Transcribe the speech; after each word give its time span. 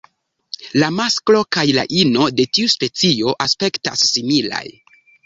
La 0.83 0.87
masklo 0.99 1.41
kaj 1.57 1.65
la 1.79 1.83
ino 2.03 2.29
de 2.39 2.45
tiu 2.59 2.71
specio 2.77 3.35
aspektis 3.47 4.07
similaj. 4.15 4.63